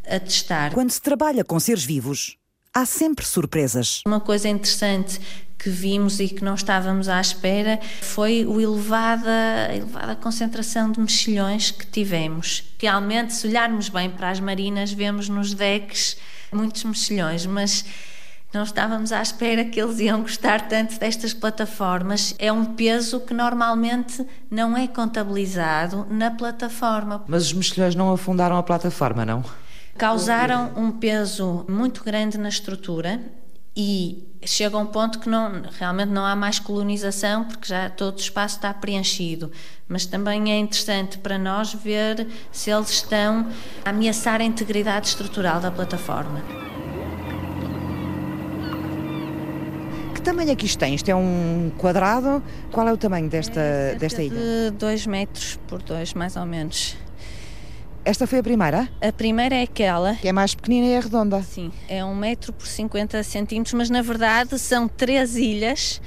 [0.06, 0.72] a testar.
[0.72, 2.38] Quando se trabalha com seres vivos,
[2.72, 4.00] há sempre surpresas.
[4.06, 5.20] Uma coisa interessante
[5.58, 11.00] que vimos e que não estávamos à espera foi o elevada, a elevada concentração de
[11.00, 12.64] mexilhões que tivemos.
[12.78, 16.16] Realmente, se olharmos bem para as marinas, vemos nos decks
[16.50, 17.84] muitos mexilhões, mas
[18.52, 22.34] não estávamos à espera que eles iam gostar tanto destas plataformas.
[22.38, 27.24] É um peso que normalmente não é contabilizado na plataforma.
[27.28, 29.44] Mas os mexilhões não afundaram a plataforma, não?
[29.96, 33.20] Causaram um peso muito grande na estrutura
[33.76, 38.16] e chega a um ponto que não, realmente não há mais colonização porque já todo
[38.16, 39.52] o espaço está preenchido.
[39.86, 43.46] Mas também é interessante para nós ver se eles estão
[43.84, 46.42] a ameaçar a integridade estrutural da plataforma.
[50.20, 50.94] Tamanho é que isto tem?
[50.94, 52.42] Isto é um quadrado?
[52.70, 54.70] Qual é o tamanho desta, é desta ilha?
[54.70, 56.96] De 2 metros por 2, mais ou menos.
[58.04, 58.88] Esta foi a primeira?
[59.02, 60.14] A primeira é aquela.
[60.14, 61.42] Que é mais pequenina e é redonda.
[61.42, 66.00] Sim, é um metro por 50 centímetros, mas na verdade são três ilhas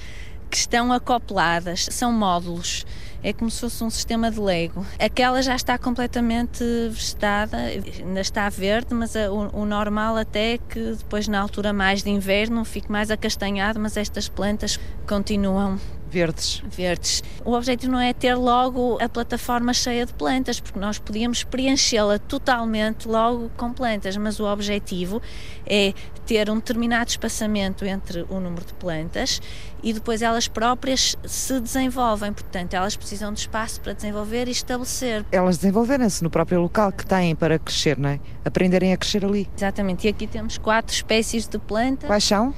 [0.50, 2.86] que estão acopladas, são módulos.
[3.24, 4.86] É como se fosse um sistema de Lego.
[5.00, 10.94] Aquela já está completamente vegetada, ainda está verde, mas o, o, normal até é que
[10.98, 15.80] depois na altura mais de inverno fique mais acastanhado, mas estas plantas continuam
[16.12, 16.62] verdes.
[16.69, 17.24] Verdes.
[17.43, 22.19] O objetivo não é ter logo a plataforma cheia de plantas, porque nós podíamos preenchê-la
[22.19, 25.21] totalmente logo com plantas, mas o objetivo
[25.65, 25.93] é
[26.26, 29.41] ter um determinado espaçamento entre o número de plantas
[29.84, 35.26] e depois elas próprias se desenvolvem, portanto, elas precisam de espaço para desenvolver e estabelecer.
[35.32, 38.19] Elas desenvolverem-se no próprio local que têm para crescer, não é?
[38.45, 39.50] Aprenderem a crescer ali.
[39.58, 42.08] Exatamente, e aqui temos quatro espécies de plantas.
[42.08, 42.54] Quais são?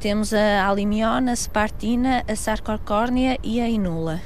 [0.00, 4.20] Temos a alimiona, a spartina, a sarcocórnea e a inula.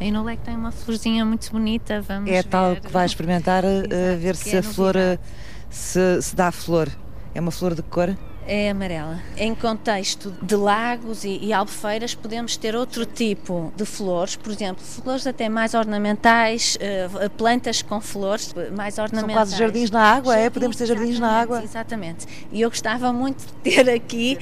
[0.00, 2.44] A inula é que tem uma florzinha muito bonita, vamos É ver.
[2.44, 5.18] tal que vai experimentar, uh, ver se é a flor uh,
[5.68, 6.88] se, se dá flor.
[7.34, 8.16] É uma flor de cor?
[8.50, 9.20] É amarela.
[9.36, 14.82] Em contexto de lagos e, e, albufeiras, podemos ter outro tipo de flores, por exemplo,
[14.82, 19.20] flores até mais ornamentais, uh, plantas com flores mais ornamentais.
[19.20, 20.50] São quase jardins na água, jardins, é?
[20.50, 21.62] Podemos ter jardins na água?
[21.62, 22.26] Exatamente.
[22.50, 24.38] E eu gostava muito de ter aqui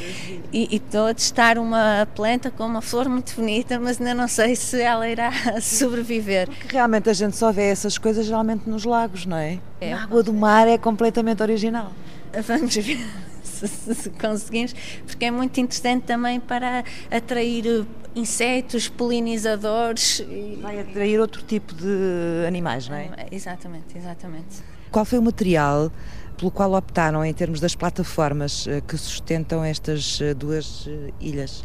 [0.52, 4.28] e, e estou a testar uma planta com uma flor muito bonita, mas ainda não
[4.28, 6.46] sei se ela irá sobreviver.
[6.46, 9.58] Porque realmente a gente só vê essas coisas geralmente nos lagos, não é?
[9.80, 9.92] é.
[9.92, 11.90] A água do mar é completamente original.
[12.46, 13.25] Vamos ver
[13.56, 20.20] se, se conseguimos, porque é muito interessante também para atrair eh, insetos, polinizadores.
[20.20, 20.58] E...
[20.60, 23.10] Vai atrair outro tipo de animais, não é?
[23.30, 24.62] Exatamente, exatamente.
[24.90, 25.90] Qual foi o material
[26.36, 30.88] pelo qual optaram em termos das plataformas eh, que sustentam estas eh, duas
[31.20, 31.64] ilhas?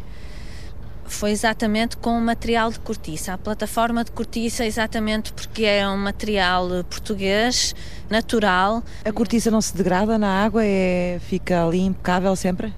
[1.14, 3.32] Foi exatamente com o material de cortiça.
[3.32, 7.74] A plataforma de cortiça, exatamente porque é um material português,
[8.10, 8.82] natural.
[9.04, 10.64] A cortiça não se degrada na água?
[10.64, 12.72] É, fica ali impecável sempre?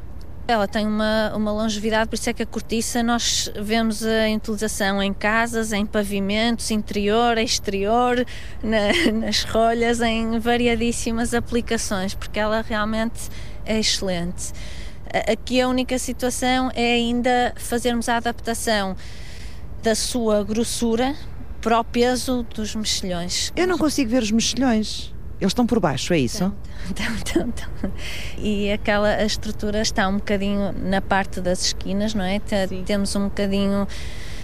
[0.47, 5.03] Ela tem uma, uma longevidade, por isso é que a cortiça nós vemos a utilização
[5.03, 8.27] em casas, em pavimentos, interior, exterior,
[8.62, 8.92] na,
[9.27, 13.31] nas rolhas, em variadíssimas aplicações, porque ela realmente
[13.64, 14.53] é excelente.
[15.33, 18.96] Aqui a única situação é ainda fazermos a adaptação
[19.83, 21.14] da sua grossura
[21.61, 23.53] para o peso dos mexilhões.
[23.55, 25.14] Eu não consigo ver os mexilhões.
[25.40, 26.53] Eles estão por baixo, é isso?
[26.87, 27.92] Estão, estão, estão.
[28.38, 32.40] E aquela a estrutura está um bocadinho na parte das esquinas, não é?
[32.68, 32.83] Sim.
[32.85, 33.87] Temos um bocadinho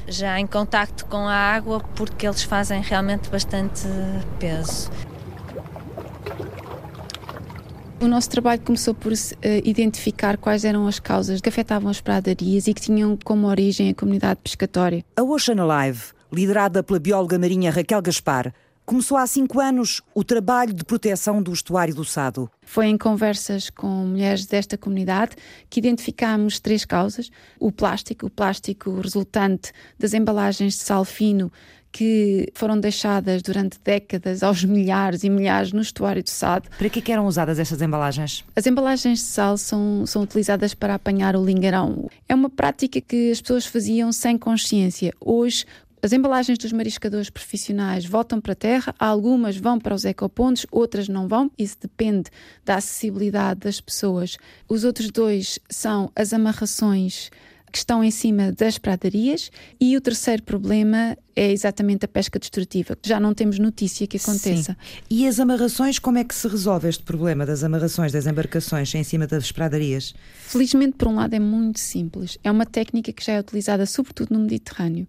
[0.08, 3.86] já em contacto com a água porque eles fazem realmente bastante
[4.38, 4.90] peso.
[8.00, 9.16] O nosso trabalho começou por uh,
[9.62, 13.94] identificar quais eram as causas que afetavam as pradarias e que tinham como origem a
[13.94, 15.04] comunidade pescatória.
[15.14, 18.54] A Ocean Alive, liderada pela bióloga marinha Raquel Gaspar,
[18.86, 22.50] começou há cinco anos o trabalho de proteção do estuário do Sado.
[22.62, 25.36] Foi em conversas com mulheres desta comunidade
[25.68, 31.52] que identificámos três causas: o plástico, o plástico resultante das embalagens de sal fino
[31.92, 36.68] que foram deixadas durante décadas aos milhares e milhares no estuário do Sado.
[36.76, 38.44] Para que, eram usadas essas embalagens?
[38.54, 42.08] As embalagens de sal são, são utilizadas para apanhar o lingueirão.
[42.28, 45.12] É uma prática que as pessoas faziam sem consciência.
[45.20, 45.64] Hoje,
[46.02, 51.08] as embalagens dos mariscadores profissionais voltam para a terra, algumas vão para os ecopontos, outras
[51.08, 51.50] não vão.
[51.58, 52.30] Isso depende
[52.64, 54.38] da acessibilidade das pessoas.
[54.66, 57.30] Os outros dois são as amarrações
[57.70, 62.96] que estão em cima das pradarias e o terceiro problema é exatamente a pesca destrutiva.
[63.02, 64.72] Já não temos notícia que aconteça.
[64.72, 64.98] Sim.
[65.08, 69.04] E as amarrações, como é que se resolve este problema das amarrações das embarcações em
[69.04, 70.14] cima das pradarias?
[70.40, 72.36] Felizmente, por um lado, é muito simples.
[72.42, 75.06] É uma técnica que já é utilizada sobretudo no Mediterrâneo.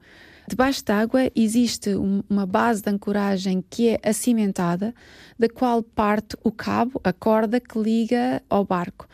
[0.48, 1.92] Debaixo d'água existe
[2.30, 4.94] uma base de ancoragem que é acimentada,
[5.38, 9.08] da qual parte o cabo, a corda que liga ao barco.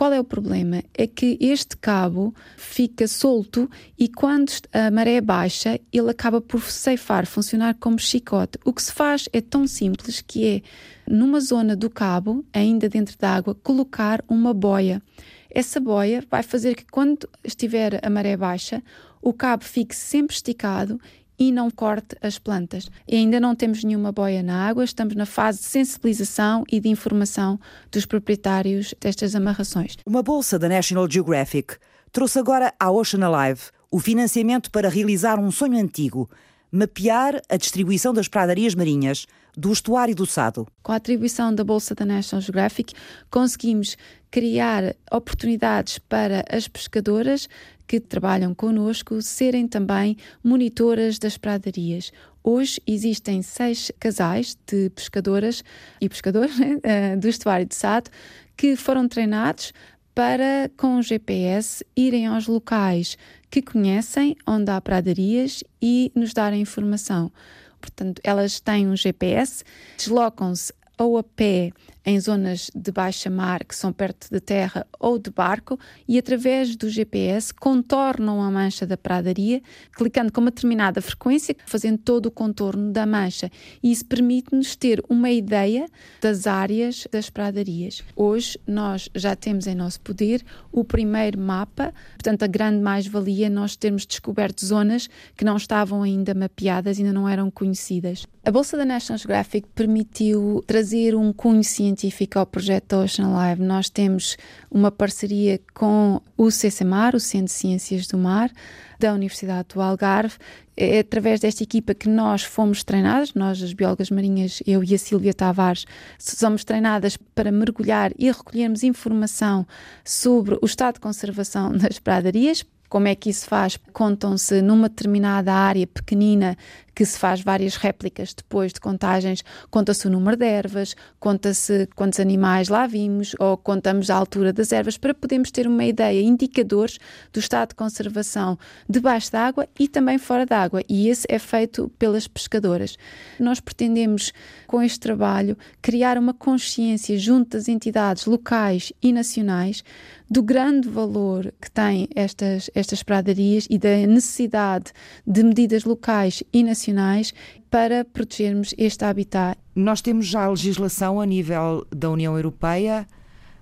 [0.00, 0.82] Qual é o problema?
[0.94, 7.26] É que este cabo fica solto e quando a maré baixa, ele acaba por ceifar,
[7.26, 8.58] funcionar como chicote.
[8.64, 10.62] O que se faz é tão simples que é,
[11.06, 15.02] numa zona do cabo, ainda dentro da água, colocar uma boia.
[15.50, 18.82] Essa boia vai fazer que quando estiver a maré baixa,
[19.20, 20.98] o cabo fique sempre esticado
[21.40, 22.90] e não corte as plantas.
[23.08, 26.90] E ainda não temos nenhuma boia na água, estamos na fase de sensibilização e de
[26.90, 27.58] informação
[27.90, 29.96] dos proprietários destas amarrações.
[30.04, 31.76] Uma bolsa da National Geographic
[32.12, 36.28] trouxe agora à Ocean Alive o financiamento para realizar um sonho antigo
[36.70, 39.26] mapear a distribuição das pradarias marinhas
[39.56, 40.66] do estuário do Sado.
[40.82, 42.94] Com a atribuição da Bolsa da National Geographic,
[43.28, 43.96] conseguimos
[44.30, 47.48] criar oportunidades para as pescadoras
[47.86, 52.12] que trabalham connosco serem também monitoras das pradarias.
[52.42, 55.64] Hoje existem seis casais de pescadoras
[56.00, 58.10] e pescadores né, eh, do estuário de Sado
[58.56, 59.72] que foram treinados
[60.14, 63.16] para, com o GPS, irem aos locais
[63.50, 67.32] que conhecem, onde há pradarias e nos darem informação.
[67.80, 69.64] Portanto, elas têm um GPS,
[69.96, 71.72] deslocam-se ou a pé
[72.04, 76.76] em zonas de baixa mar que são perto de terra ou de barco e através
[76.76, 82.30] do GPS contornam a mancha da pradaria, clicando com uma determinada frequência, fazendo todo o
[82.30, 83.50] contorno da mancha.
[83.82, 85.86] E isso permite-nos ter uma ideia
[86.20, 88.02] das áreas das pradarias.
[88.16, 93.50] Hoje nós já temos em nosso poder o primeiro mapa, portanto a grande mais-valia é
[93.50, 98.26] nós termos descoberto zonas que não estavam ainda mapeadas, ainda não eram conhecidas.
[98.42, 103.90] A Bolsa da National Geographic permitiu trazer um cunho científico ao projeto Ocean Live, nós
[103.90, 104.36] temos
[104.70, 108.50] uma parceria com o CCMAR, o Centro de Ciências do Mar,
[108.98, 110.36] da Universidade do Algarve.
[110.76, 114.98] É através desta equipa que nós fomos treinadas, nós, as biólogas marinhas, eu e a
[114.98, 115.84] Silvia Tavares,
[116.18, 119.66] somos treinadas para mergulhar e recolhermos informação
[120.04, 123.78] sobre o estado de conservação das pradarias, como é que isso faz?
[123.92, 126.56] Contam-se numa determinada área pequenina
[127.00, 132.20] que se faz várias réplicas depois de contagens, conta-se o número de ervas, conta-se quantos
[132.20, 136.98] animais lá vimos ou contamos a altura das ervas para podermos ter uma ideia, indicadores
[137.32, 140.82] do estado de conservação debaixo d'água e também fora d'água.
[140.88, 142.98] E esse é feito pelas pescadoras.
[143.38, 144.32] Nós pretendemos,
[144.66, 149.82] com este trabalho, criar uma consciência junto das entidades locais e nacionais
[150.30, 154.92] do grande valor que têm estas, estas pradarias e da necessidade
[155.26, 157.32] de medidas locais e nacionais
[157.70, 159.56] para protegermos este habitat.
[159.74, 163.06] Nós temos já legislação a nível da União Europeia,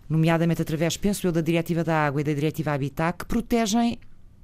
[0.09, 3.99] nomeadamente através, penso eu, da Diretiva da Água e da Diretiva Habitat, que protegem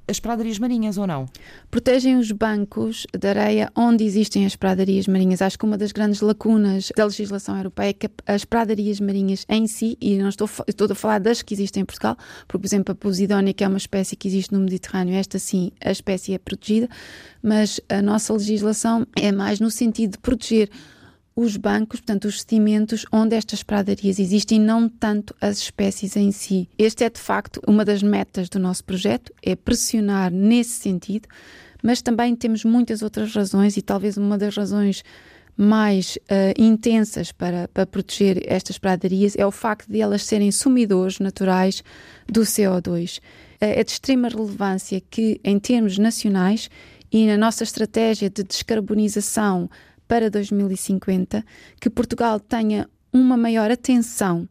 [0.07, 1.27] as pradarias marinhas ou não?
[1.71, 5.41] Protegem os bancos de areia onde existem as pradarias marinhas.
[5.41, 9.67] Acho que uma das grandes lacunas da legislação europeia é que as pradarias marinhas em
[9.67, 12.93] si, e não estou, estou a falar das que existem em Portugal, porque, por exemplo,
[12.93, 16.39] a Posidónia, que é uma espécie que existe no Mediterrâneo, esta sim, a espécie é
[16.39, 16.89] protegida,
[17.43, 20.71] mas a nossa legislação é mais no sentido de proteger
[21.37, 26.69] os bancos, portanto, os sedimentos onde estas pradarias existem, não tanto as espécies em si.
[26.79, 31.29] Este é, de facto, uma das metas do nosso projeto, é pressionar nesse sentido,
[31.83, 35.03] mas também temos muitas outras razões e talvez uma das razões
[35.57, 41.21] mais uh, intensas para, para proteger estas pradarias é o facto de elas serem sumidores
[41.21, 41.83] naturais
[42.27, 43.19] do CO2.
[43.19, 43.21] Uh,
[43.61, 46.69] eh, é de extrema relevância que, em termos nacionais
[47.13, 49.71] e na nossa estratégia de descarbonização
[50.07, 51.45] para 2050
[51.81, 54.49] que Portugal tenha uma maior atenção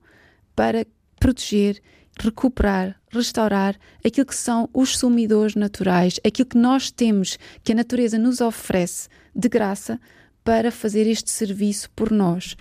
[0.55, 0.85] para
[1.19, 1.81] proteger,
[2.19, 3.75] recuperar, restaurar
[4.05, 9.09] aquilo que são os sumidores naturais, aquilo que nós temos, que a natureza nos oferece
[9.35, 9.99] de graça
[10.43, 12.55] para fazer este serviço por nós.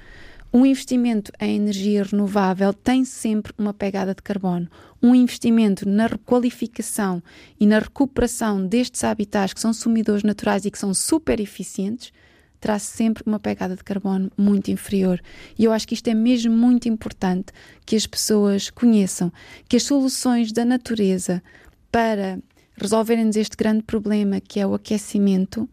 [0.55, 4.69] Um investimento em energia renovável tem sempre uma pegada de carbono.
[5.03, 7.23] Um investimento na requalificação
[7.59, 12.13] e na recuperação destes habitats que são sumidores naturais e que são super eficientes
[12.63, 15.21] traz sempre uma pegada de carbono muito inferior.
[15.59, 17.53] E eu acho que isto é mesmo muito importante
[17.85, 19.33] que as pessoas conheçam
[19.69, 21.43] que as soluções da natureza
[21.91, 22.39] para
[22.77, 25.69] resolverem-nos este grande problema que é o aquecimento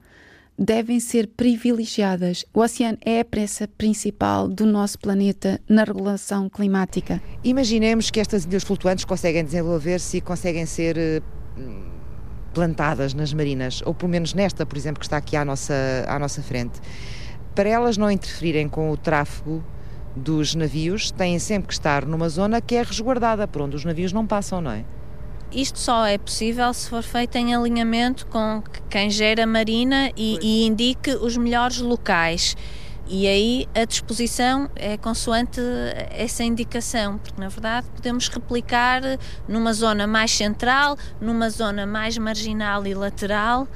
[0.58, 2.44] devem ser privilegiadas.
[2.52, 7.22] O oceano é a pressa principal do nosso planeta na regulação climática.
[7.44, 11.22] Imaginemos que estas ilhas flutuantes conseguem desenvolver-se e conseguem ser eh,
[12.54, 15.74] plantadas nas marinas, ou pelo menos nesta, por exemplo, que está aqui à nossa,
[16.08, 16.80] à nossa frente,
[17.56, 19.64] para elas não interferirem com o tráfego
[20.16, 24.12] dos navios, têm sempre que estar numa zona que é resguardada, por onde os navios
[24.12, 24.84] não passam, não é?
[25.52, 30.38] Isto só é possível se for feito em alinhamento com quem gera a marina e,
[30.42, 32.56] e indique os melhores locais.
[33.12, 35.60] E aí a disposição é consoante
[36.12, 39.02] essa indicação, porque na verdade podemos replicar
[39.48, 43.68] numa zona mais central, numa zona mais marginal e lateral,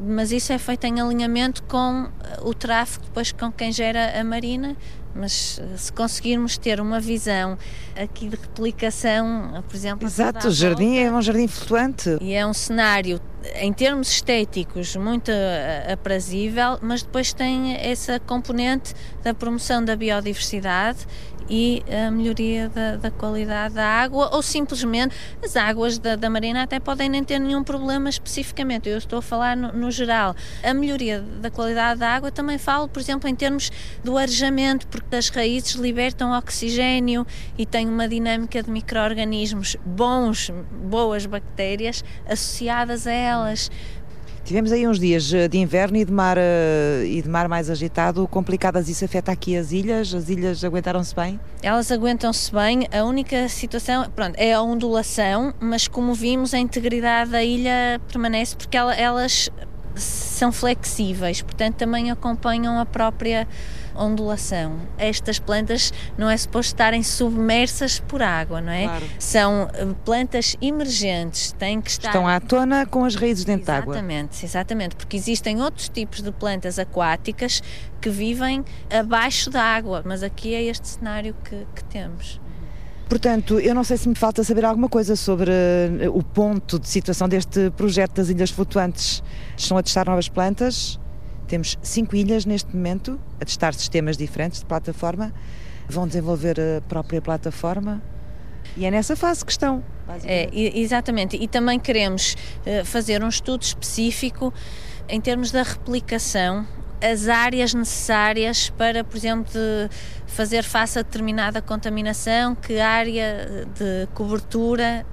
[0.00, 2.08] mas isso é feito em alinhamento com
[2.42, 4.74] o tráfego depois com quem gera a marina
[5.14, 7.58] mas eh, se conseguirmos ter uma visão
[7.96, 10.06] aqui de replicação, por exemplo.
[10.06, 12.18] Exato, o jardim volta, é um jardim flutuante.
[12.20, 13.20] E é um cenário,
[13.56, 21.06] em termos estéticos, muito eh, aprazível, mas depois tem essa componente da promoção da biodiversidade
[21.48, 26.62] e a melhoria da, da, qualidade da água ou simplesmente as águas da, da, marina
[26.62, 28.88] até podem nem ter nenhum problema especificamente.
[28.88, 30.34] Eu estou a falar no, no, geral.
[30.62, 33.70] A melhoria da qualidade da água também falo, por exemplo, em termos
[34.04, 37.26] do arejamento, porque as raízes libertam oxigênio
[37.56, 40.50] e tem uma dinâmica de micro-organismos bons,
[40.84, 43.70] boas bactérias associadas a elas.
[44.48, 47.68] Tivemos aí uns dias eh, de inverno e de mar, eh, e de mar mais
[47.68, 48.88] agitado, complicadas.
[48.88, 50.14] Isso afeta aqui as ilhas?
[50.14, 51.38] As ilhas aguentaram-se bem?
[51.62, 52.88] Elas aguentam-se bem.
[52.90, 58.56] A única situação pronto, é a ondulação, mas como vimos, a integridade da ilha permanece
[58.56, 59.50] porque elas
[59.98, 63.46] são flexíveis, portanto também acompanham a própria
[63.98, 64.80] ondulação.
[64.96, 68.84] Estas plantas não é suposto estarem submersas por água, não é?
[68.84, 69.06] Claro.
[69.18, 72.08] São eh, plantas emergentes, têm que estar.
[72.08, 73.94] Estão à tona com as raízes dentro de água.
[73.94, 77.62] Exatamente, exatamente, porque existem outros tipos de plantas aquáticas
[78.00, 82.40] que vivem abaixo da água, mas aqui é este cenário que, que temos.
[83.08, 86.86] Portanto, eu não sei se me falta saber alguma coisa sobre eh, o ponto de
[86.86, 89.22] situação deste projeto das Ilhas Flutuantes.
[89.56, 91.00] Estão a testar novas plantas,
[91.46, 95.32] temos cinco ilhas neste momento a testar sistemas diferentes de plataforma.
[95.88, 98.02] Vão desenvolver a própria plataforma
[98.76, 99.82] e é nessa fase que estão.
[100.24, 101.36] É, exatamente.
[101.36, 104.52] E também queremos uh, fazer um estudo específico
[105.08, 106.66] em termos da replicação
[107.00, 109.52] as áreas necessárias para, por exemplo,
[110.26, 115.06] fazer face a determinada contaminação, que área de cobertura.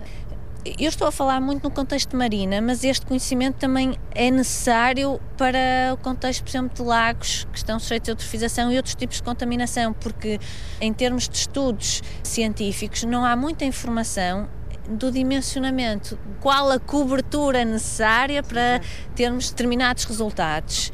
[0.79, 5.21] Eu estou a falar muito no contexto de marina, mas este conhecimento também é necessário
[5.37, 9.17] para o contexto, por exemplo, de lagos que estão sujeitos a eutrofização e outros tipos
[9.17, 10.39] de contaminação, porque
[10.81, 14.49] em termos de estudos científicos não há muita informação
[14.89, 18.81] do dimensionamento, qual a cobertura necessária para
[19.15, 20.91] termos determinados resultados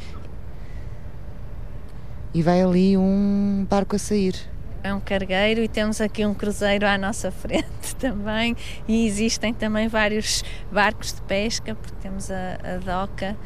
[2.33, 4.35] e vai ali um barco a sair.
[4.83, 8.55] É um cargueiro e temos aqui um cruzeiro à nossa frente também
[8.87, 13.37] e existem também vários barcos de pesca, porque temos a, a doca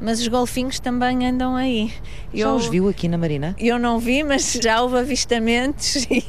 [0.00, 1.92] mas os golfinhos também andam aí.
[2.32, 3.54] Já eu, os viu aqui na Marina?
[3.58, 6.24] Eu não vi, mas já houve avistamentos e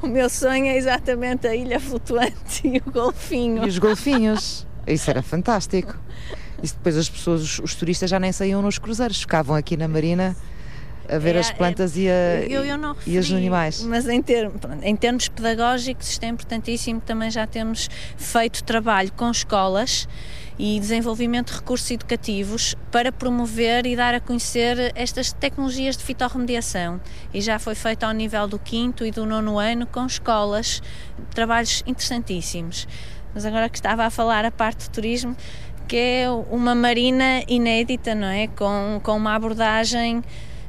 [0.00, 3.64] o meu sonho é exatamente a ilha flutuante e o golfinho.
[3.64, 4.66] E os golfinhos?
[4.86, 5.98] Isso era fantástico.
[6.62, 9.86] E depois as pessoas, os, os turistas já nem saíam nos cruzeiros, ficavam aqui na
[9.86, 10.34] Marina
[11.08, 12.12] a ver é, as plantas é, e, a,
[12.46, 13.82] eu, eu referi, e os animais.
[13.82, 19.30] Mas em, termos, em termos pedagógicos isto é importantíssimo, também já temos feito trabalho com
[19.30, 20.08] escolas
[20.58, 27.00] e desenvolvimento de recursos educativos para promover e dar a conhecer estas tecnologias de fitorremediação.
[27.32, 30.80] E já foi feito ao nível do quinto e do nono ano com escolas,
[31.34, 32.86] trabalhos interessantíssimos.
[33.34, 35.36] Mas agora que estava a falar a parte do turismo,
[35.88, 38.46] que é uma marina inédita, não é?
[38.46, 40.22] Com, com uma abordagem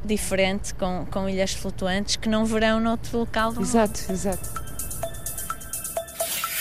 [0.05, 4.11] diferente com, com ilhas flutuantes que não verão noutro local do exato, mundo.
[4.11, 4.65] Exato, exato.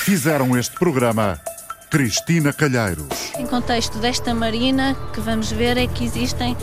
[0.04, 1.40] Fizeram este programa
[1.90, 3.32] Cristina Calheiros.
[3.38, 6.56] Em contexto desta marina, que vamos ver é que existem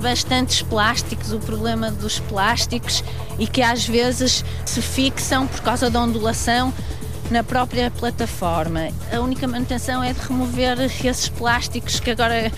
[0.00, 3.04] bastantes plásticos, o problema dos plásticos
[3.38, 6.72] e que às vezes se fixam por causa da ondulação
[7.30, 8.88] na própria plataforma.
[9.12, 12.50] A única manutenção é de remover esses plásticos que agora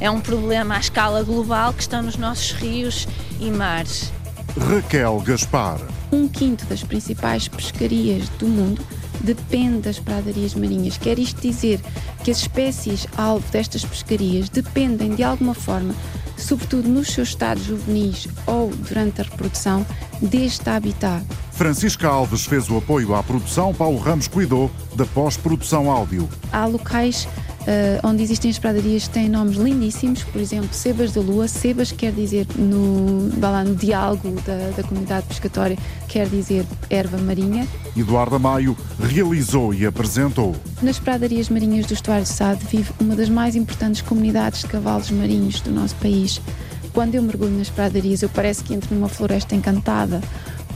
[0.00, 3.06] é um problema à escala global que estão nos nossos rios
[3.40, 4.12] e mares.
[4.58, 5.80] Raquel Gaspar.
[6.10, 8.84] Um quinto das principais pescarias do mundo
[9.20, 10.98] depende das pradarias marinhas.
[10.98, 11.80] Quer isto dizer
[12.22, 15.94] que as espécies alvo destas pescarias dependem de alguma forma,
[16.36, 19.86] sobretudo nos seus estados juvenis ou durante a reprodução,
[20.20, 21.24] deste habitat.
[21.52, 26.28] Francisca Alves fez o apoio à produção, Paulo Ramos cuidou da pós-produção áudio.
[26.50, 27.28] Há locais
[27.62, 31.46] uh, onde existem as pradarias que têm nomes lindíssimos, por exemplo, Sebas da Lua.
[31.46, 35.76] Sebas quer dizer, no, lá, no diálogo da, da comunidade pescatória,
[36.08, 37.66] quer dizer erva marinha.
[37.96, 40.56] Eduardo Maio realizou e apresentou.
[40.80, 45.10] Nas pradarias marinhas do Estuário de Sade vive uma das mais importantes comunidades de cavalos
[45.10, 46.40] marinhos do nosso país.
[46.92, 50.20] Quando eu mergulho nas pradarias, eu parece que entro numa floresta encantada,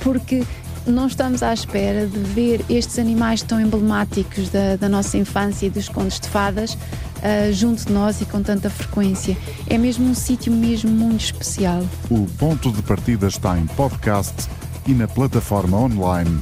[0.01, 0.45] porque
[0.87, 5.71] não estamos à espera de ver estes animais tão emblemáticos da, da nossa infância e
[5.71, 9.37] dos contos de fadas uh, junto de nós e com tanta frequência.
[9.69, 11.83] É mesmo um sítio mesmo muito especial.
[12.11, 14.49] O ponto de partida está em podcast
[14.87, 16.41] e na plataforma online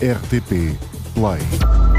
[0.00, 0.78] RTP
[1.14, 1.95] Play.